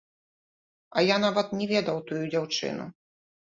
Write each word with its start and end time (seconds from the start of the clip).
А 0.97 1.03
я 1.15 1.19
нават 1.25 1.55
не 1.61 1.69
ведаў 1.75 2.03
тую 2.11 2.25
дзяўчыну. 2.33 2.93